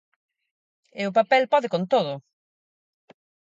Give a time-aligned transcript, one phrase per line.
[1.01, 2.13] E o papel pode con todo.